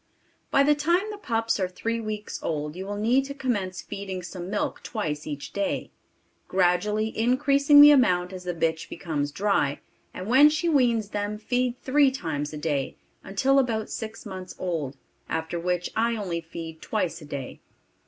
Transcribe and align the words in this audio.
By 0.49 0.63
the 0.63 0.73
time 0.73 1.11
the 1.11 1.17
pups 1.19 1.59
are 1.59 1.67
three 1.67 2.01
weeks 2.01 2.41
old, 2.41 2.75
you 2.75 2.87
will 2.87 2.97
need 2.97 3.23
to 3.25 3.35
commence 3.35 3.83
feeding 3.83 4.23
some 4.23 4.49
milk 4.49 4.81
twice 4.81 5.27
each 5.27 5.53
day, 5.53 5.91
gradually 6.47 7.15
increasing 7.15 7.81
the 7.81 7.91
amount 7.91 8.33
as 8.33 8.45
the 8.45 8.55
bitch 8.55 8.89
becomes 8.89 9.31
dry, 9.31 9.79
and 10.11 10.25
when 10.25 10.49
she 10.49 10.67
weans 10.67 11.09
them, 11.09 11.37
feed 11.37 11.79
three 11.83 12.09
times 12.09 12.51
a 12.51 12.57
day, 12.57 12.95
until 13.23 13.59
about 13.59 13.91
six 13.91 14.25
months 14.25 14.55
old; 14.57 14.97
after 15.29 15.59
which 15.59 15.91
I 15.95 16.15
only 16.15 16.41
feed 16.41 16.81
twice 16.81 17.21
a 17.21 17.25
day. 17.25 17.59